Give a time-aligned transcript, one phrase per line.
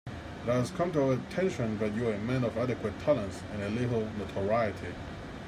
[0.07, 3.75] It has come to our attention that you are a man of adequate talents and
[3.75, 4.95] little notoriety.